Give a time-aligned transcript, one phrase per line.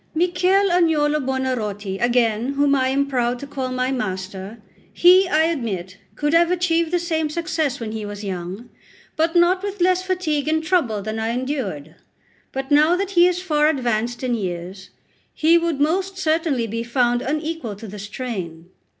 [0.15, 4.59] Michel Agnolo Buonarroti, again, whom I am proud to call my master;
[4.91, 8.71] he, I admit, could have achieved the same success when he was young,
[9.15, 11.97] but not with less fatigue and trouble than I endured.
[12.51, 14.89] But now that he is far advanced in years,
[15.35, 18.71] he would most certainly be found unequal to the strain.